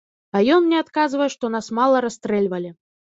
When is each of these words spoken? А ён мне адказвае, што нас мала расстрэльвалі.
А 0.37 0.39
ён 0.53 0.61
мне 0.67 0.77
адказвае, 0.83 1.27
што 1.35 1.51
нас 1.57 1.69
мала 1.81 2.01
расстрэльвалі. 2.07 2.73